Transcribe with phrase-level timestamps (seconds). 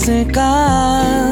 [0.00, 1.30] 있을까?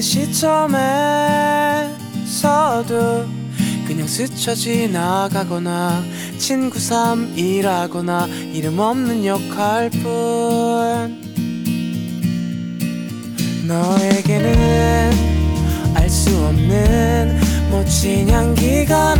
[0.00, 1.86] 시점에서도
[3.86, 6.02] 그냥 스쳐 지나가거나
[6.38, 11.24] 친구 삼이라거나 이름 없는 역할 뿐.
[13.66, 15.12] 너에게는
[15.94, 17.40] 알 수 없는
[17.70, 19.14] 멋진 향기가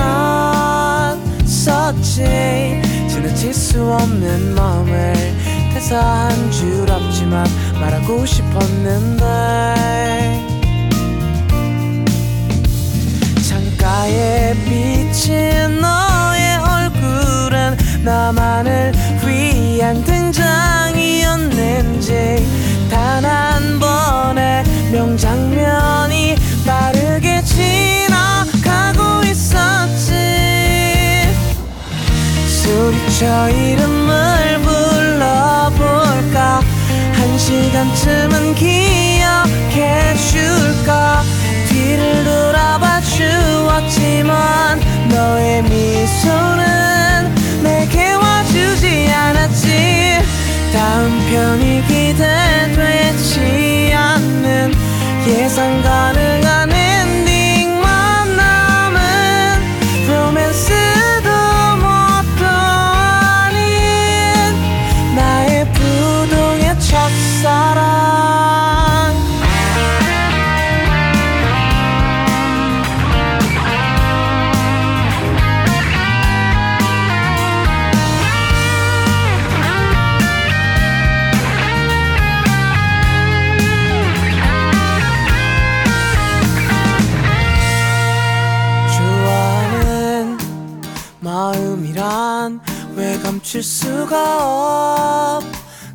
[1.55, 2.23] 났었지.
[3.09, 5.15] 지나칠 수 없는 마음을
[5.75, 7.47] 대사한 줄 없지만
[7.81, 9.25] 말하고 싶었는데.
[13.97, 18.93] 나의 빛인 너의 얼굴은 나만을
[19.25, 22.11] 위한 등장이었는지
[22.91, 30.13] 단 한 번의 명장면이 빠르게 지나가고 있었지.
[32.63, 36.61] 소리쳐 이름을 불러볼까?
[37.15, 41.23] 한 시간쯤은 기억해 줄까?
[41.87, 50.19] 뒤를 돌아봐 주었지만 너의 미소는 내게 와주지 않았지.
[50.73, 53.35] 다음 편이 기대되지
[53.95, 54.75] 않는
[55.29, 56.46] 예상 가능
[94.17, 95.41] 수가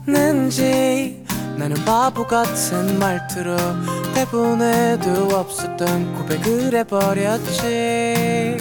[0.05, 1.25] 없는지
[1.57, 3.57] 나는 바보 같은 말투로
[4.13, 8.57] 대본에도 없었던 고백을 해버렸지.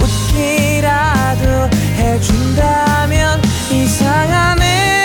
[0.00, 5.01] 웃기라도 해준다면 이상한 애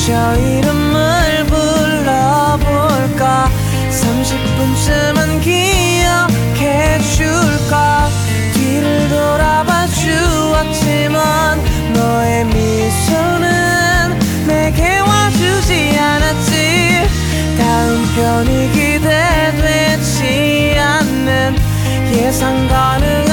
[0.00, 3.48] 소리쳐 이름을 불러볼까?
[3.90, 8.08] 30분쯤은 기억해 줄까?
[8.54, 11.60] 뒤를 돌아봐 주었지만
[11.92, 17.06] 너의 미소는 내게 와주지 않았지.
[17.58, 21.56] 다음 편이 기대되지 않는
[22.14, 23.29] 예상 가능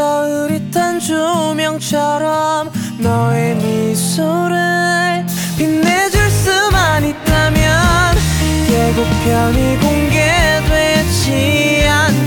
[0.00, 5.24] 흐릿한 조명처럼 너의 미소를
[5.56, 8.16] 빛내줄 수만 있다면
[8.70, 11.28] 예고편이 공개되지
[11.88, 12.23] 않고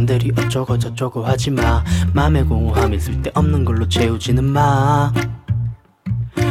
[0.00, 1.84] 사람들이 어쩌고 저쩌고 하지 마.
[2.12, 5.12] 맘에 공허함 있을 때 없는 걸로 채우지는 마.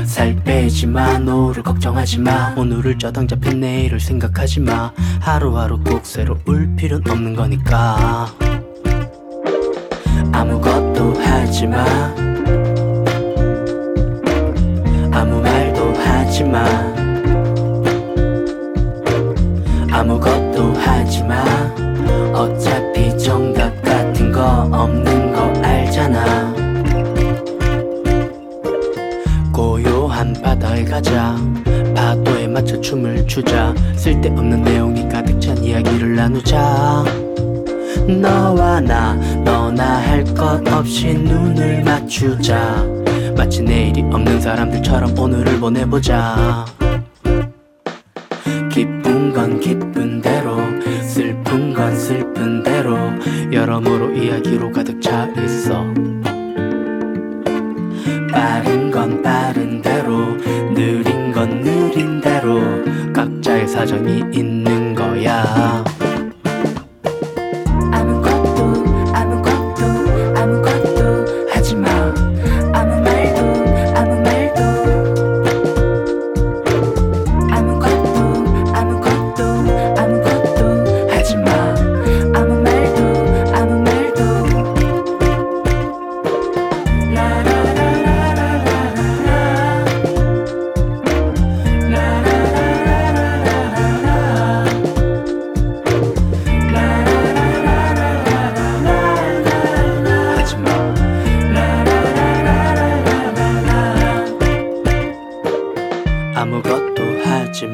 [0.06, 2.54] 살 빼지 마 노후를 걱정하지 마.
[2.56, 4.92] 오늘을 저당 잡힌 내일을 생각하지 마.
[5.20, 8.28] 하루하루 꼭 새로울 필요는 없는 거니까.
[10.32, 11.86] 아무것도 하지 마.
[15.12, 16.66] 아무 말도 하지 마.
[19.92, 21.44] 아무것도 하지 마.
[22.34, 22.79] 어차피
[23.30, 26.52] 정답 같은 거 없는 거 알잖아.
[29.54, 31.38] 고요한 바다에 가자.
[31.96, 33.76] 파도에 맞춰 춤을 추자.
[33.96, 37.06] 쓸데없는 내용이 가득 찬 이야기를 나누자.
[38.08, 39.14] 너와 나
[39.46, 42.84] 너나 할 것 없이 눈을 맞추자.
[43.38, 46.66] 마치 내일이 없는 사람들처럼 오늘을 보내보자.
[48.72, 50.39] 기쁜 건 기쁜 대
[54.30, 55.92] 이야기로 가득 차 있어.
[58.32, 60.38] 빠른 건 빠른 대로
[60.76, 62.62] 느린 건 느린 대로
[63.12, 65.84] 각자의 사정이 있는 거야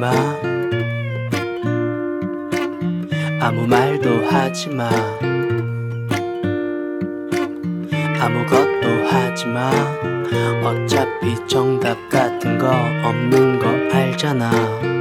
[0.06, 0.12] 마.
[3.42, 4.90] 아무 말도 하지 마.
[8.20, 9.72] 아무것도 하지 마.
[10.64, 12.68] 어차피 정답 같은 거
[13.04, 14.95] 없는 거 알잖아.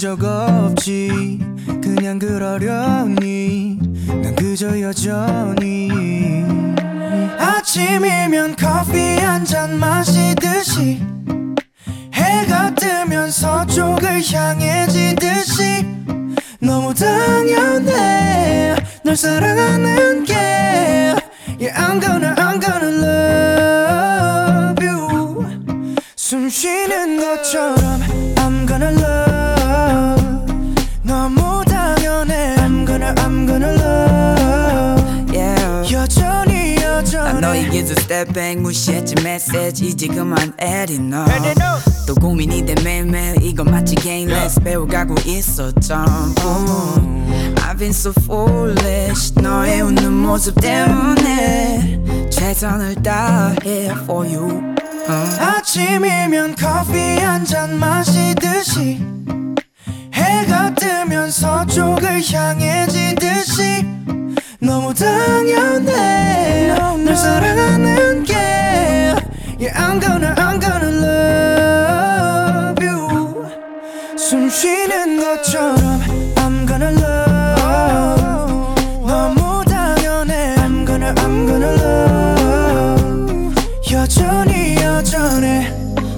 [0.00, 0.47] 这首歌。
[37.76, 41.24] Step back 무시했지 메시지 이제 그만 에리 너
[42.06, 43.36] 또 고민이 돼 매일매일.
[43.42, 46.40] 이거 마치 game let's 배워가고 있어 전부
[47.56, 49.34] I've been so foolish.
[49.34, 54.74] 너의 웃는 모습 때문에 최선을 다해 for you.
[55.06, 55.24] 어.
[55.38, 59.00] 아침이면 커피 한 잔 마시듯이
[60.14, 63.84] 해가 뜨면 서쪽을 향해 지듯이
[64.60, 66.74] 너무 당연해
[67.04, 68.34] 널 사랑하는 게
[69.60, 73.46] Yeah I'm gonna I'm gonna love you
[74.16, 76.00] 숨 쉬는 것처럼
[76.34, 78.74] I'm gonna love
[79.06, 83.54] 너무 당연해 I'm gonna I'm gonna love
[83.92, 85.72] 여전히 여전해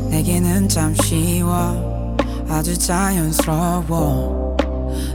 [0.09, 2.17] 내게는 참 쉬워
[2.49, 4.57] 아주 자연스러워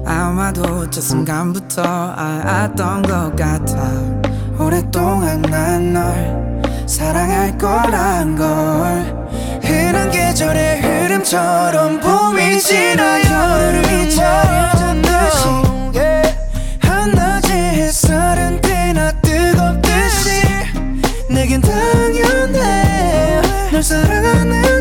[0.06, 3.92] 아마도 저 순간부터 알았던 것 같아.
[4.60, 9.26] 오랫동안 난 널 사랑할 거란 걸.
[9.64, 15.48] 흔한 계절의 흐름처럼 봄이 지나 여름이 차려진 듯이
[16.82, 20.42] 한낮의 햇살은 꽤나 뜨겁듯이.
[21.30, 23.42] 내겐 당연해.
[23.72, 24.75] 널 사랑하는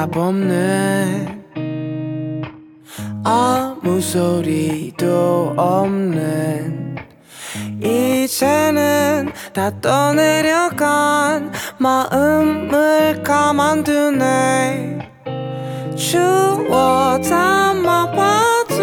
[0.00, 1.42] 답 없네.
[3.22, 6.96] 아무 소리도 없는
[7.82, 15.06] 이제는 다 떠내려간 마음을 가만두네.
[15.94, 18.74] 추워 담아봐도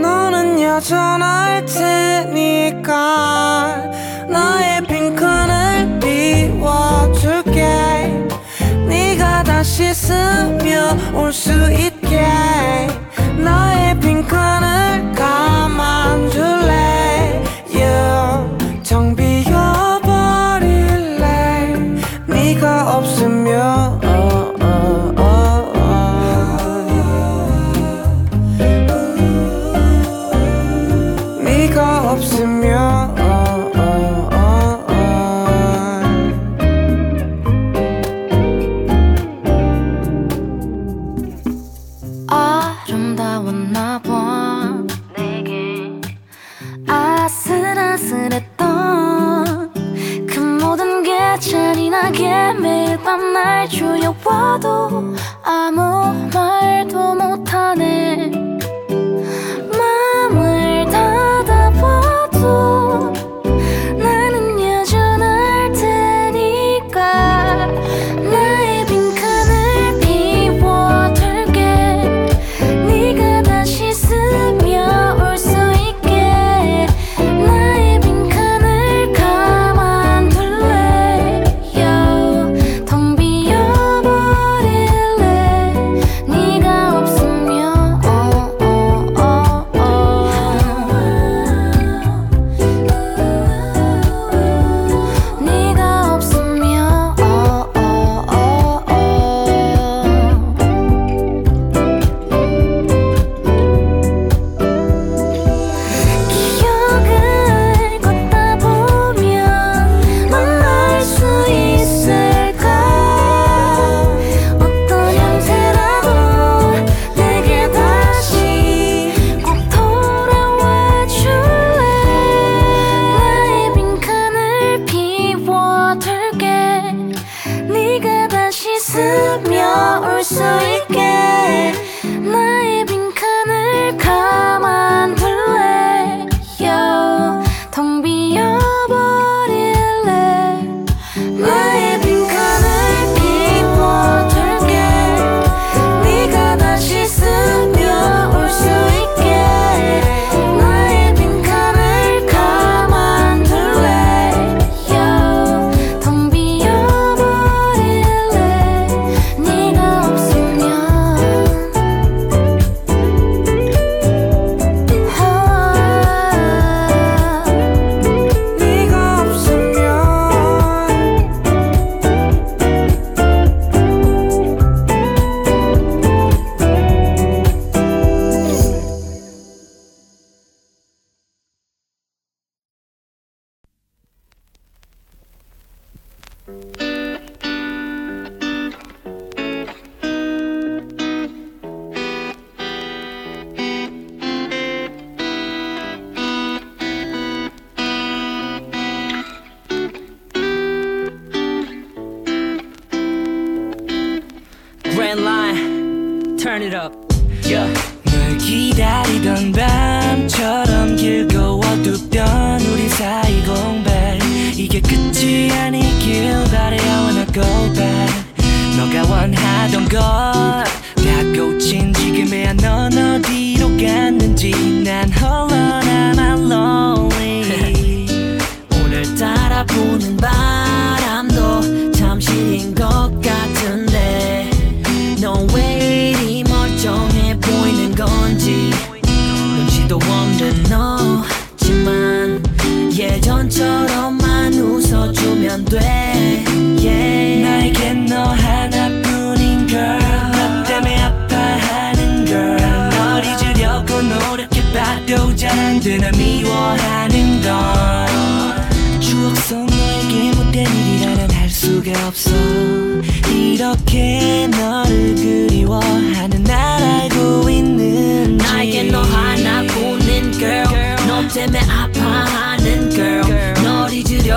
[0.00, 2.81] 너는 여전할 테니까.
[9.62, 11.91] 다시 스며올 수 있다.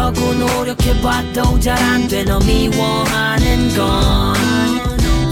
[0.05, 2.23] 잊으려고 노력해봐도 잘 안 돼.
[2.23, 4.34] 너 미워하는 건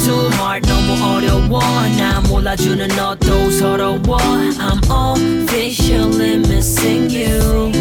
[0.04, 1.62] Too hard 너무 어려워
[1.98, 4.18] 나 몰라주는 너도 서러워
[4.60, 7.72] I'm officially missing you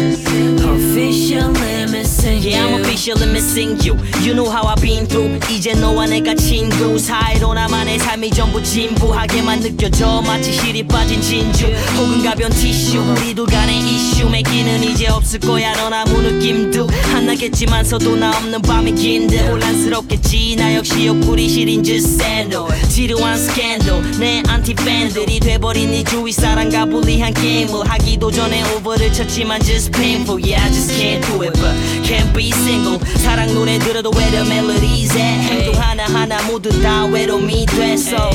[0.63, 2.51] Officially missing you.
[2.51, 3.95] Yeah, I'm officially missing you.
[4.21, 5.39] You know how I've been through.
[5.51, 6.97] 이제 너와 내가 친구.
[6.97, 10.21] 사이로 나만의 삶이 전부 진부하게만 느껴져.
[10.21, 11.65] 마치 실이 빠진 진주.
[11.97, 12.99] 혹은 가벼운 티슈.
[12.99, 14.29] 우리 둘 간의 이슈.
[14.29, 15.73] 맺기는 이제 없을 거야.
[15.73, 19.47] 넌 아무 느낌도 안 나겠지만서도 나 없는 밤이 긴데.
[19.49, 20.55] 혼란스럽겠지.
[20.57, 24.19] 나 역시 옆구리 시린 season도 지루한 스캔들.
[24.19, 30.39] 내 안티 팬들이 돼버린 네 주위 사람과 불리한 게임을 하기도 전에 오버를 쳤지만 just painful.
[30.39, 31.73] Yeah I just can't do it but
[32.07, 32.99] can't be single.
[33.17, 38.29] 사랑 노래 들어도 where the melodies at 행동 하나하나 모두 다 외로움이 됐어.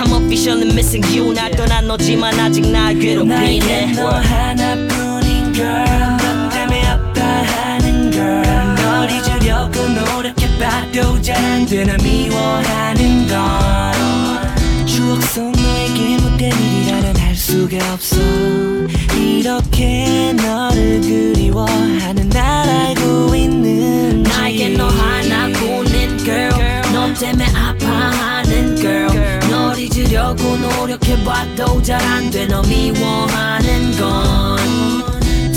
[0.00, 1.32] I'm officially missing you.
[1.32, 3.92] 날 떠난 너지만 아직 날 괴롭히네.
[3.92, 6.16] 너 하나뿐인 girl.
[6.18, 8.74] 너 때문에 아파하는 girl.
[8.76, 17.78] 널 잊으려고 노력해 봐도 잘안 되나 미워하는 건 추억 속 너에게 못된 일이라면 할 수가
[17.94, 18.16] 없어.
[19.16, 26.82] 이렇게 너를 그리워하는 날 알고 있는지 나에게 너 하나뿐인 girl.
[26.92, 29.40] 너 때문에 아파하는 girl.
[29.48, 32.46] 널 잊으려고 노력해봐도 잘 안 돼.
[32.46, 34.58] 너 미워하는 건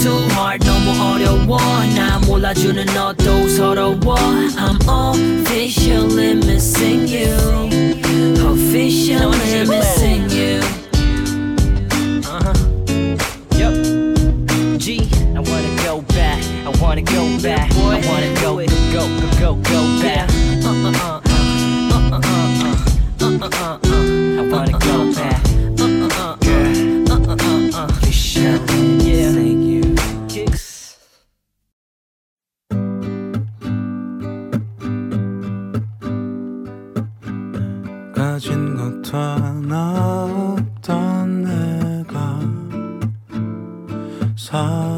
[0.01, 1.58] Too hard 너무 어려워
[1.96, 4.14] 나 몰라주는 너도 서러워
[4.58, 7.32] I'm officially missing you
[8.52, 10.60] Officially missing you
[12.28, 12.52] Uh-huh.
[13.56, 13.74] Yup.
[14.78, 16.38] G, I wanna go back.
[16.66, 17.70] I wanna go back.
[17.72, 20.28] I wanna go, go, go, go, go, go back.
[20.62, 21.40] Uh, uh, uh, uh,
[21.92, 22.44] uh, uh, uh,
[23.20, 24.40] uh, uh, uh, uh.
[24.40, 25.40] I wanna go back.
[25.40, 25.41] Uh, uh,
[39.13, 40.63] 나타났던
[41.43, 42.39] 내가
[44.35, 44.92] 사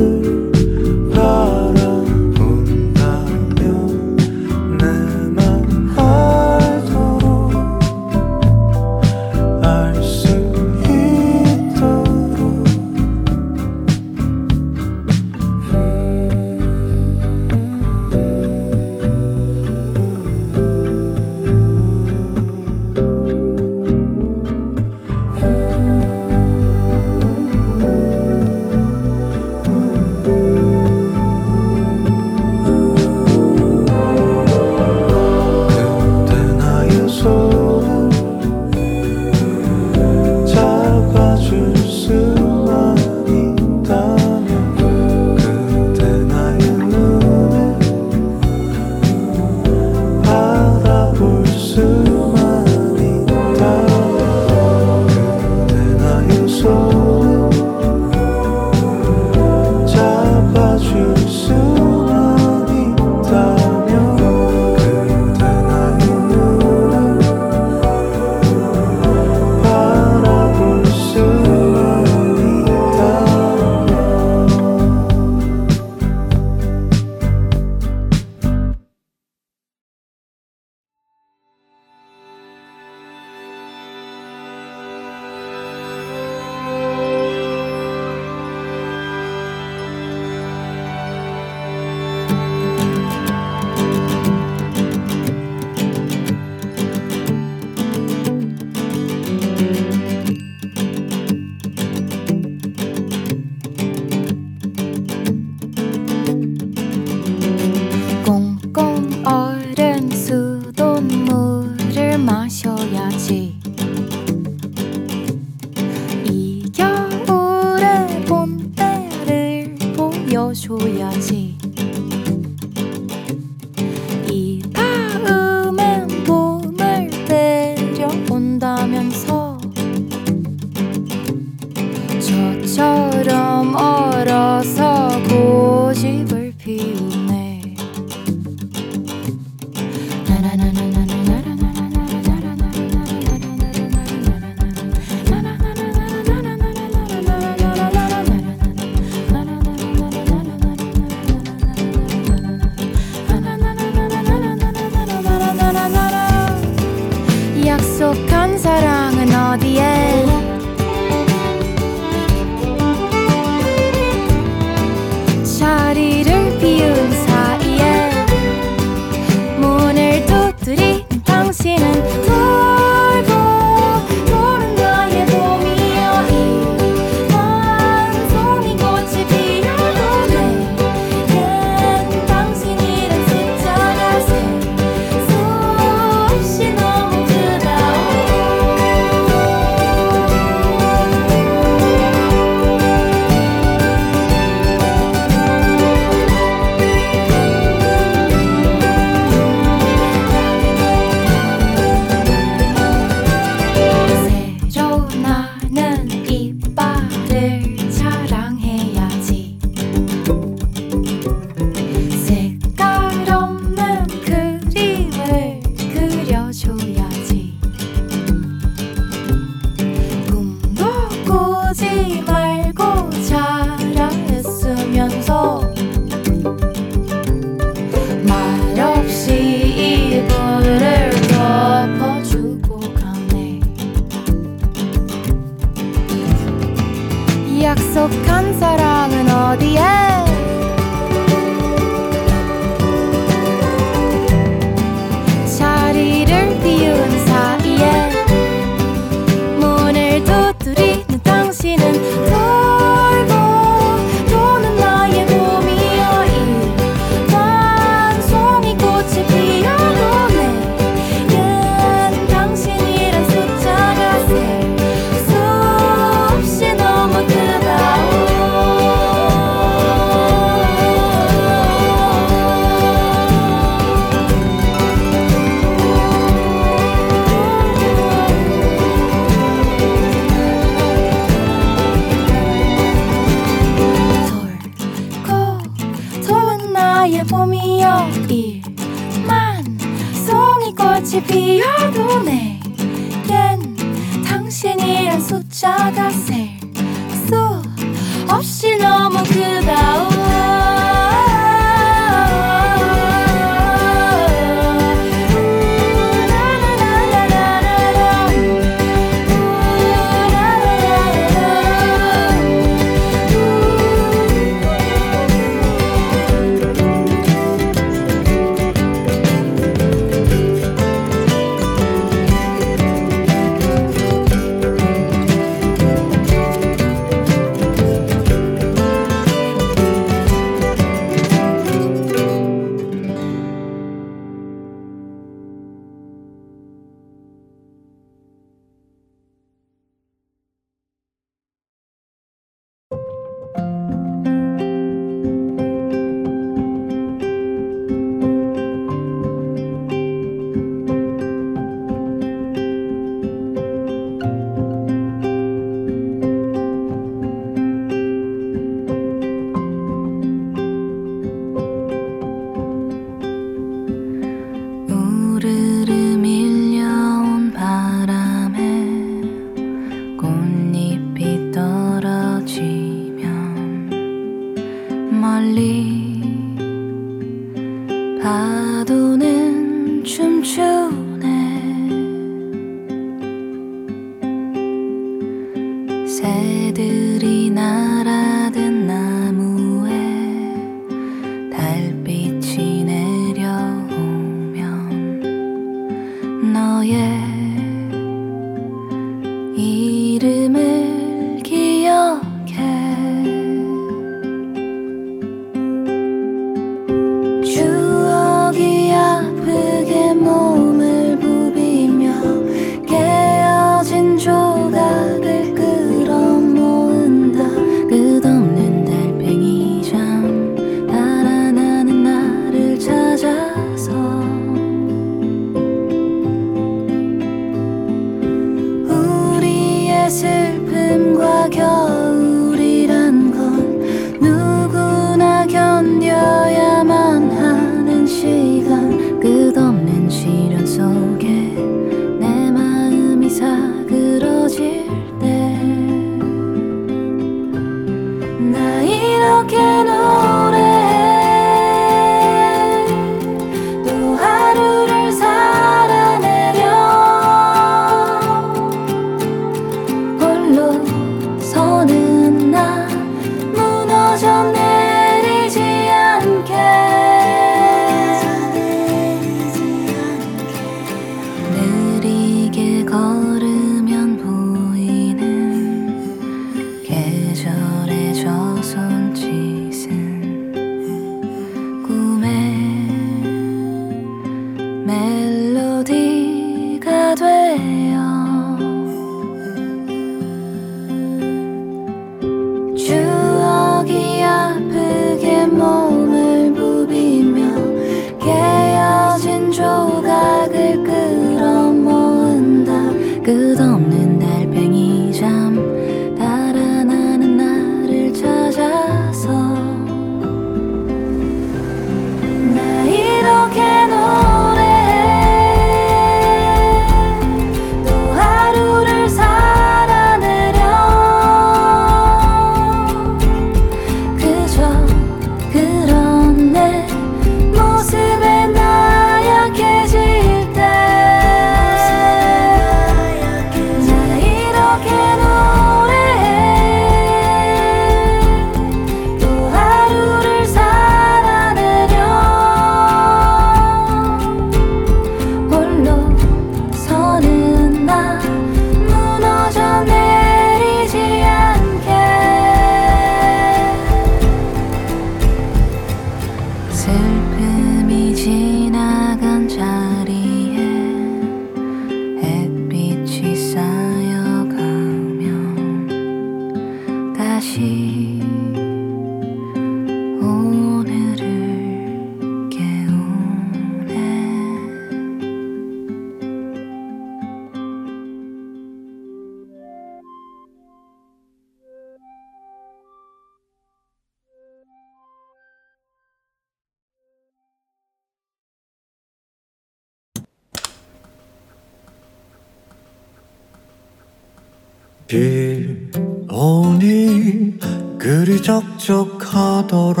[598.00, 600.00] 그리 적적하더라.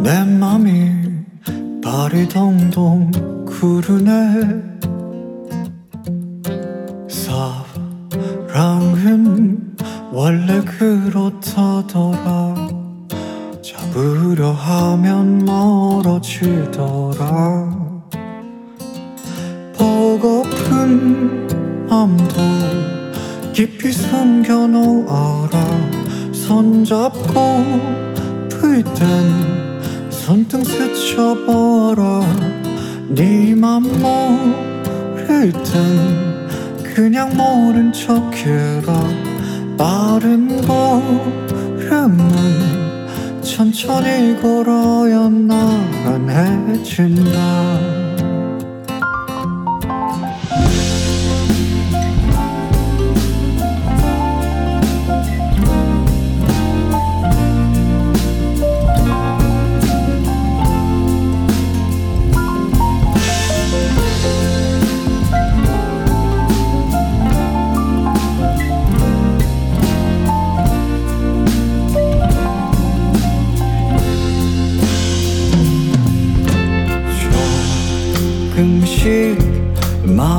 [0.00, 1.24] 내 맘이
[1.82, 3.10] 발이 동동
[3.46, 4.62] 구르네.
[8.46, 9.76] 사랑은
[10.12, 12.54] 원래 그렇다더라.
[13.62, 16.44] 잡으려 하면 멀어지더라.
[19.78, 21.46] 보고픈
[21.88, 22.34] 마음도
[23.54, 25.64] 깊이 숨겨놓아라
[26.46, 27.32] 손잡고
[28.50, 28.90] 풀땐
[30.10, 32.20] 손등 스쳐봐라
[33.08, 38.92] 네맘 모를 땐 그냥 모른 척해라.
[39.78, 42.20] 빠른 걸음은
[43.42, 46.74] 천천히 걸어야 나란해진다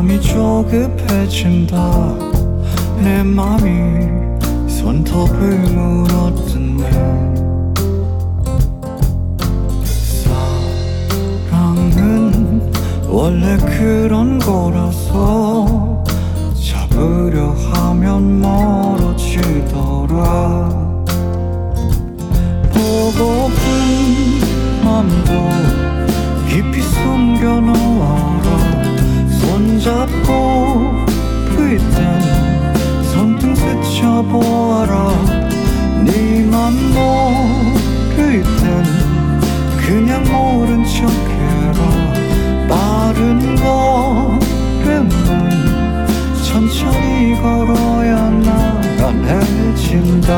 [0.06, 1.76] 마음이 조급해진다.
[3.02, 4.08] 내 맘이
[4.70, 6.92] 손톱을 물어뜯네.
[11.50, 12.72] 사랑은
[13.08, 16.04] 원래 그런 거라서
[16.54, 20.16] 잡으려 하면 멀어지더라.
[22.72, 23.64] 보고픈
[24.84, 25.50] 맘도
[26.48, 27.75] 깊이 숨겨놓아라
[29.86, 31.06] 손잡고
[31.50, 32.22] 풀땐
[33.14, 35.12] 손등 스쳐보아라.
[36.04, 38.84] 네맘 모를 땐
[39.78, 41.80] 그냥 모른 척해라.
[42.68, 45.08] 빠른 걸음은
[46.44, 48.16] 천천히 걸어야
[48.98, 50.32] 나란해진다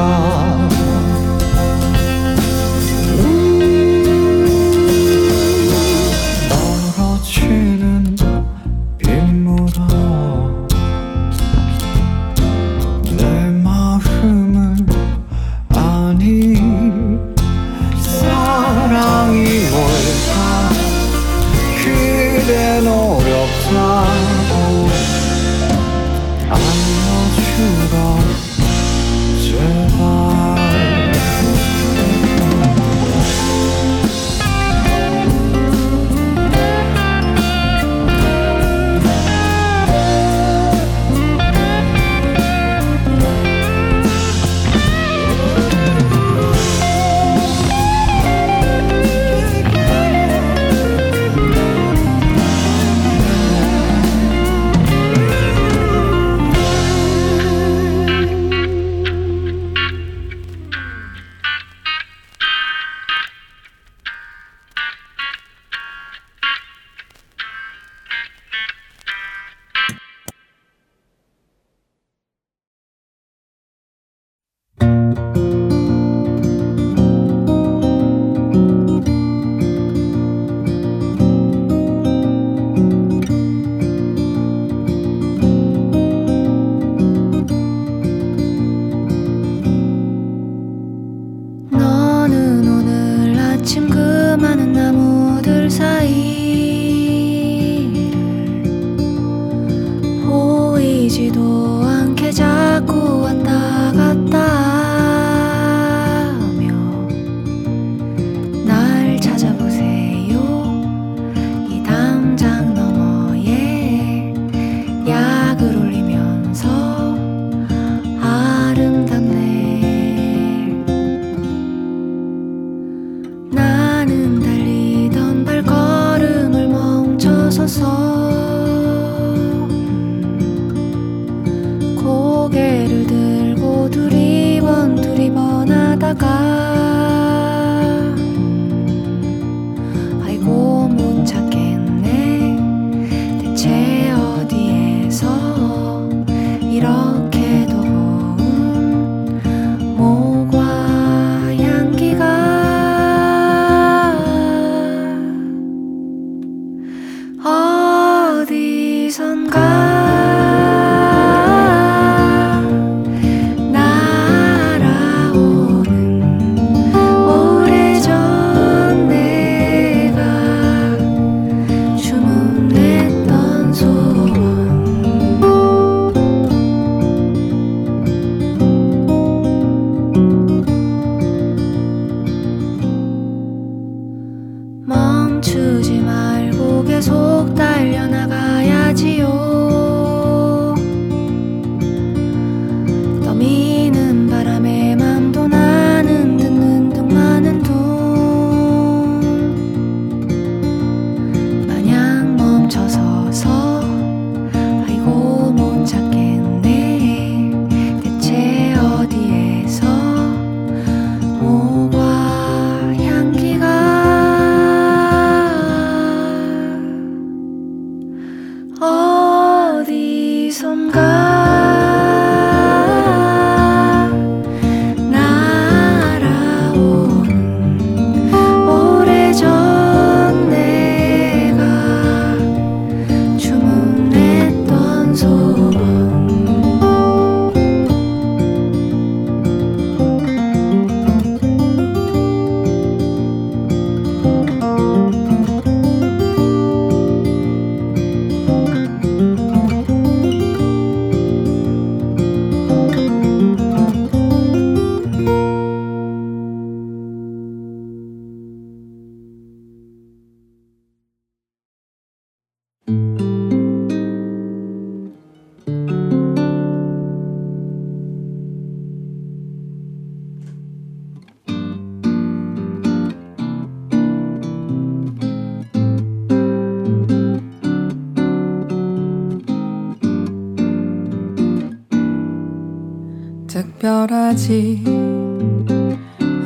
[284.48, 284.82] 쉽지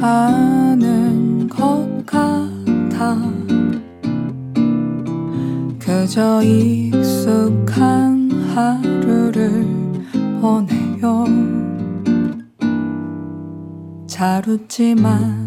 [0.02, 3.16] 않은 것 같아.
[5.78, 9.68] 그저 익숙한 하루를
[10.42, 11.26] 보내요.
[14.08, 15.41] 잘 웃지만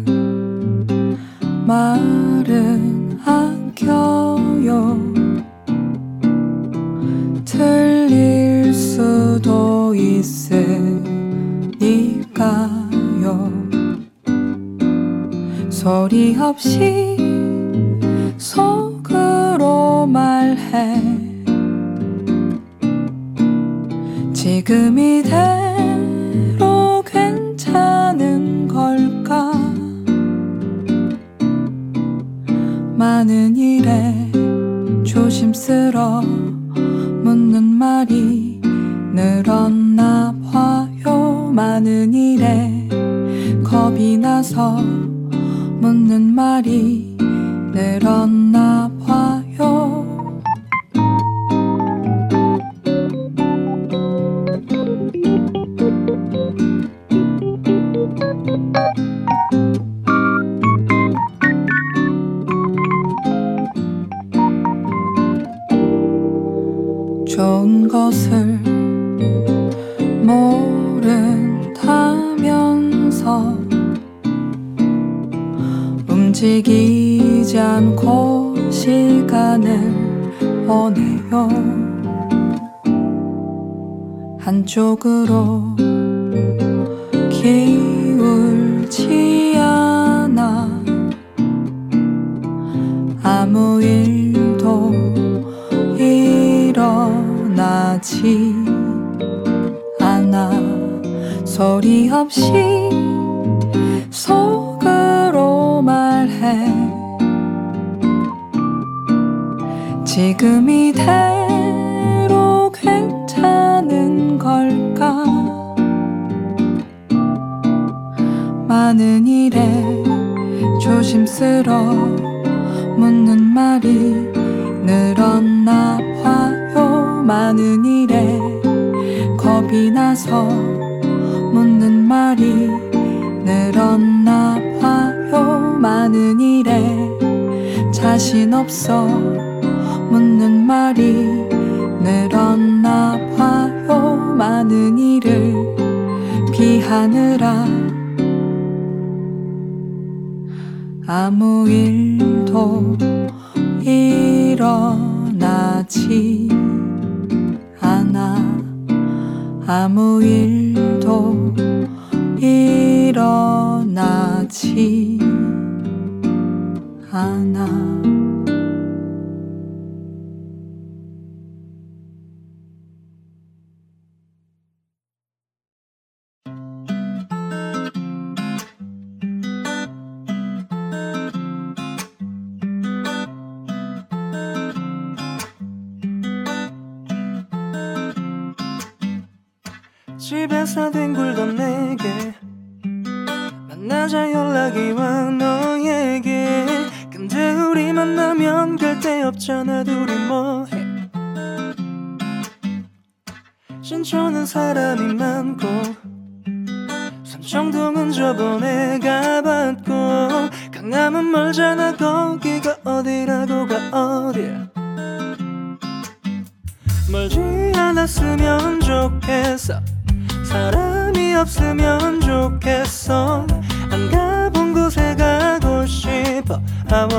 [84.75, 85.64] 쪽으로.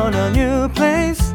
[0.06, 1.34] on a new place.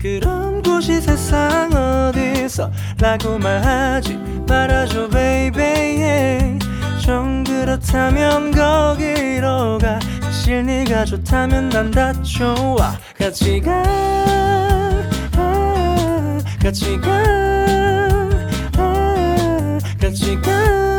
[0.00, 6.58] 그런 곳이 세상 어디서 라고 말하지 말아줘 baby.
[7.02, 9.98] 좀 그렇다면 거기로 가.
[10.20, 12.96] 사실 네가 좋다면 난 다 좋아.
[13.18, 13.82] 같이 가.
[15.36, 17.10] 아, 같이 가.
[18.78, 20.93] 아, 같이 가.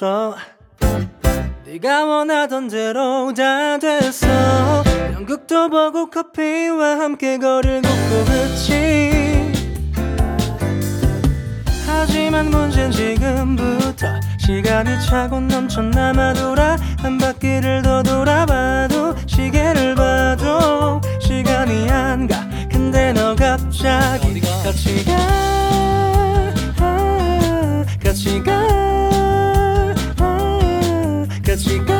[0.00, 0.34] 됐어.
[1.66, 4.82] 네가 원하던 대로 다 됐어.
[5.12, 9.52] 연극도 보고 커피와 함께 거리를 걷고 그치?
[11.86, 14.06] 하지만 문제는 지금부터
[14.38, 16.76] 시간이 차고 넘쳐 남아돌아.
[17.02, 22.48] 한 바퀴를 더 돌아봐도 시계를 봐도 시간이 안가.
[22.72, 25.12] 근데 너 갑자기 같이 가.
[26.78, 29.09] 아, 같이 가.
[31.64, 31.99] de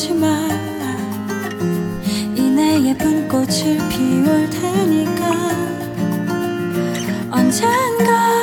[0.00, 0.48] 하지 마
[2.34, 5.50] 이내 예쁜 꽃을 피울 테니까
[7.30, 8.39] 언젠가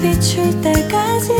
[0.00, 1.32] 비출 때까지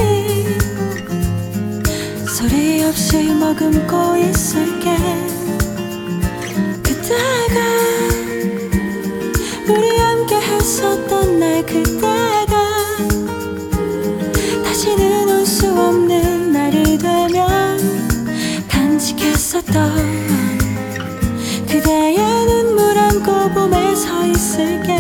[2.37, 4.97] 소리 없이 머금고 있을게.
[6.83, 7.61] 그때가
[9.69, 12.47] 우리 함께 했었던 날 그때가
[14.65, 17.79] 다시는 올 수 없는 날이 되면
[18.69, 19.95] 간직했었던
[21.67, 24.98] 그대의 눈물 안고 봄에 서 있을게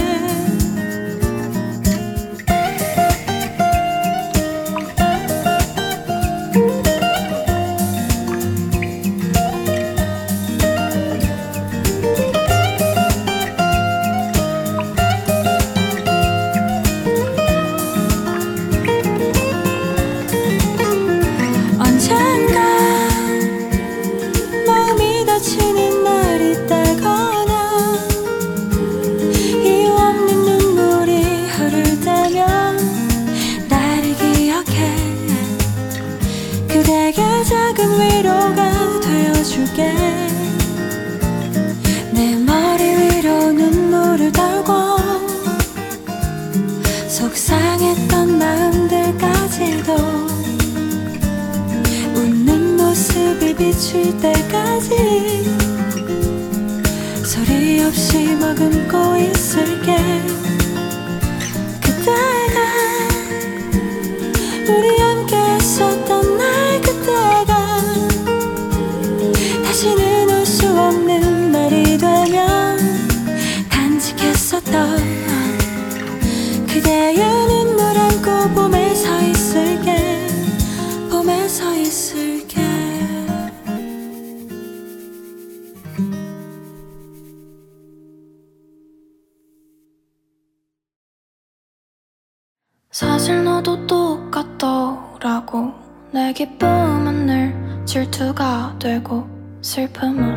[93.00, 95.72] 사실 너도 똑같더라고.
[96.10, 99.24] 내 기쁨은 늘 질투가 되고
[99.62, 100.34] 슬픔은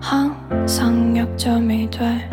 [0.00, 2.28] 항상 약점이 돼.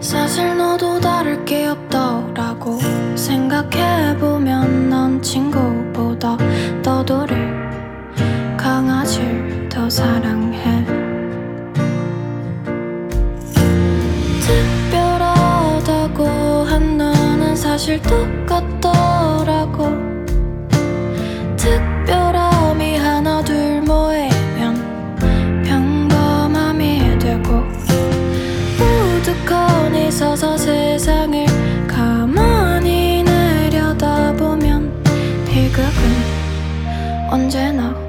[0.00, 2.80] 사실 너도 다를 게 없더라고.
[3.14, 6.36] 생각해보면 넌 친구보다
[6.82, 10.57] 너도를 강아지를 더 사랑해
[18.08, 19.90] 똑같더라고.
[21.56, 25.14] 특별함이 하나 둘 모이면
[25.64, 27.62] 평범함이 되고
[28.80, 31.46] 우두커니 서서 세상을
[31.86, 34.90] 가만히 내려다보면
[35.46, 35.92] 비극은
[37.30, 38.07] 언제나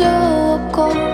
[0.00, 1.09] show up cold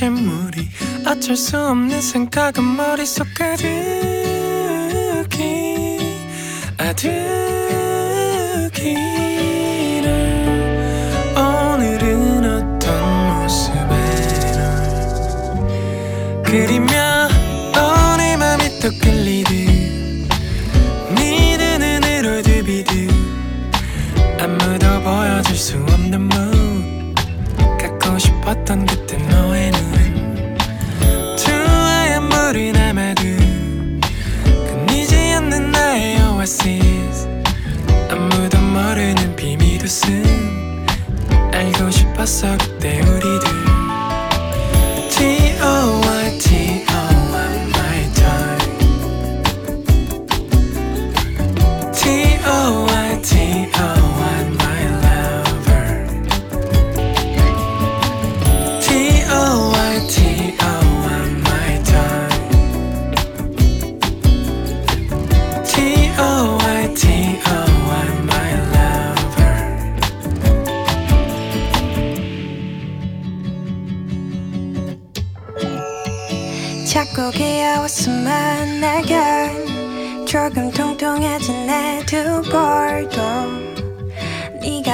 [0.00, 0.66] 침물이
[1.06, 4.39] 어쩔 수 없는 생각은 머릿속까지.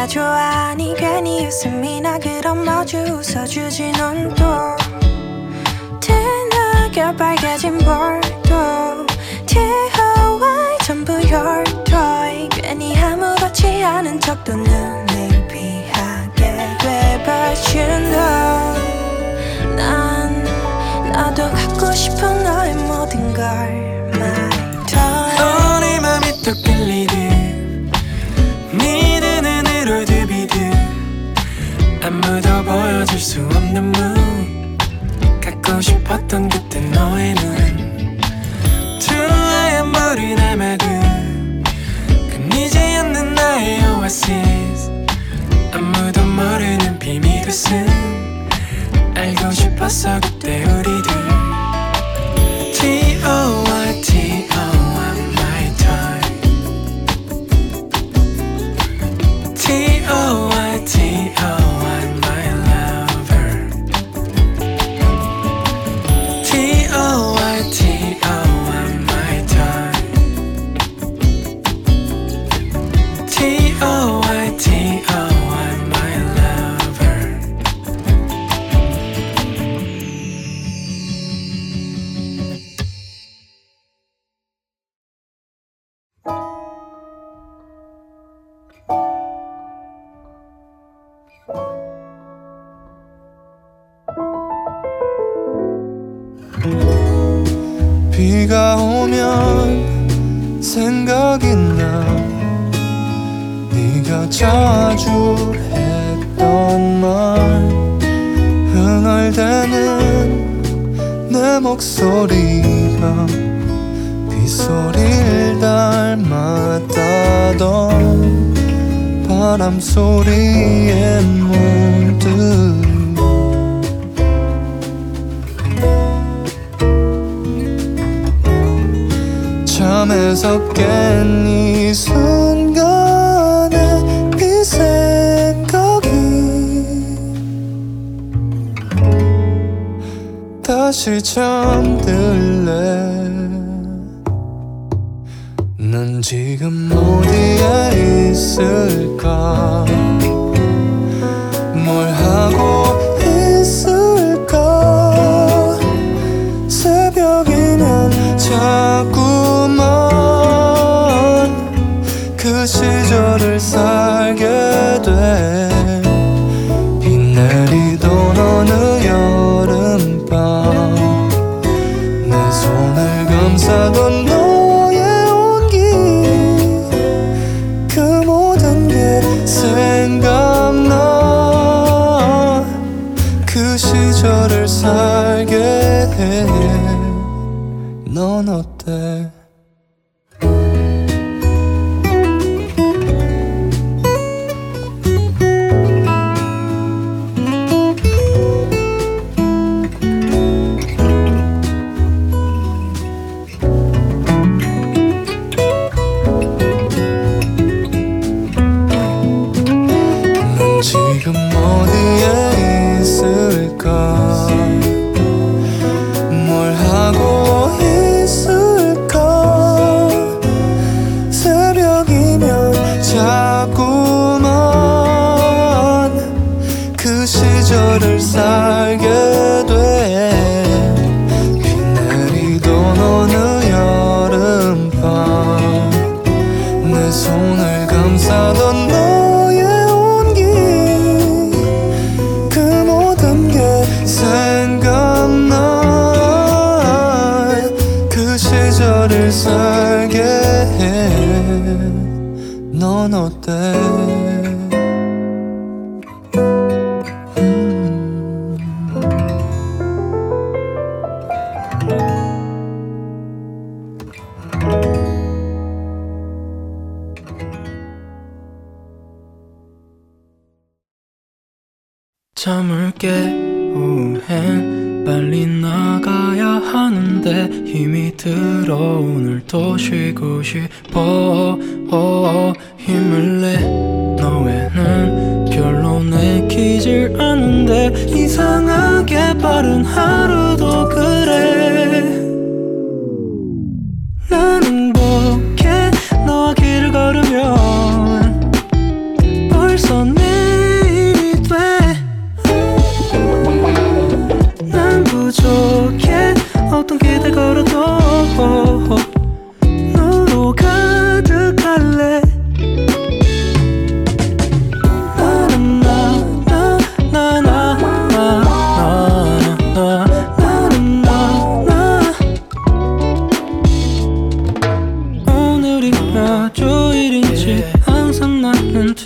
[0.07, 4.45] 좋아 니 괜히 웃음이 나 그럼 마주 웃어주지 넌 또
[6.01, 9.07] 드나겨 빨개진 볼도
[9.47, 20.45] TOI 전부 your toy 괜히 아무렇지 않은 척도 눈을 피하게 돼 But you know 난
[21.13, 23.45] 나도 갖고 싶은 너의 모든 걸
[24.15, 24.51] My
[24.87, 27.36] toy 어네 맘이 또 끌리듯
[29.87, 30.73] 위로 드비드
[32.03, 34.77] 아무도 보여줄 수 없는 문.
[35.41, 38.19] 갖고 싶었던 그때 너의 눈
[38.99, 41.63] 투하얀 물이 남아든
[42.05, 44.91] 그 이제 없는 나의 oasis
[45.73, 47.87] 아무도 모르는 비밀을 쓴
[49.15, 51.13] 알고 싶었어 그때 우리들
[52.75, 53.66] T.O.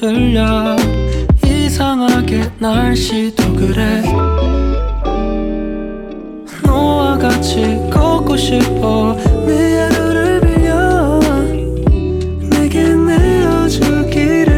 [0.00, 0.76] 거슬려.
[1.44, 4.02] 이상하게 날씨도 그래.
[6.64, 7.60] 너와 같이
[7.92, 9.14] 걷고 싶어.
[9.46, 11.20] 내 하루를 빌려.
[12.48, 14.50] 내게 내어주기를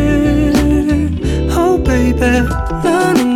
[1.51, 2.45] Oh baby
[2.85, 3.32] 나는